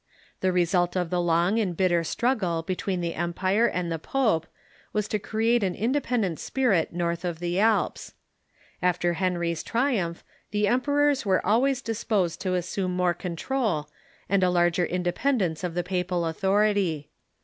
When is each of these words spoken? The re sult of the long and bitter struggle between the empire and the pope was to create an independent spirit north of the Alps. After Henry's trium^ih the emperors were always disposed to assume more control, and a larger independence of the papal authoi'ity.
The 0.39 0.51
re 0.51 0.65
sult 0.65 0.95
of 0.95 1.11
the 1.11 1.21
long 1.21 1.59
and 1.59 1.77
bitter 1.77 2.03
struggle 2.03 2.63
between 2.63 3.01
the 3.01 3.13
empire 3.13 3.67
and 3.67 3.91
the 3.91 3.99
pope 3.99 4.47
was 4.93 5.07
to 5.09 5.19
create 5.19 5.61
an 5.61 5.75
independent 5.75 6.39
spirit 6.39 6.91
north 6.91 7.23
of 7.23 7.37
the 7.37 7.59
Alps. 7.59 8.15
After 8.81 9.13
Henry's 9.13 9.63
trium^ih 9.63 10.23
the 10.49 10.67
emperors 10.67 11.23
were 11.23 11.45
always 11.45 11.83
disposed 11.83 12.41
to 12.41 12.55
assume 12.55 12.95
more 12.95 13.13
control, 13.13 13.91
and 14.27 14.41
a 14.41 14.49
larger 14.49 14.87
independence 14.87 15.63
of 15.63 15.75
the 15.75 15.83
papal 15.83 16.23
authoi'ity. 16.23 17.09